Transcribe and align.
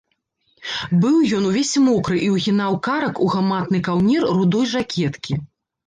Быў 1.03 1.17
ён 1.41 1.45
увесь 1.51 1.75
мокры 1.89 2.17
і 2.29 2.31
ўгінаў 2.39 2.81
карак 2.91 3.15
у 3.29 3.31
гаматны 3.37 3.87
каўнер 3.93 4.21
рудой 4.35 4.65
жакеткі. 4.77 5.33